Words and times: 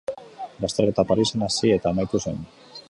Lasterketa 0.63 1.05
Parisen 1.11 1.47
hasi 1.49 1.73
eta 1.77 1.91
amaitu 1.95 2.25
zen. 2.27 2.43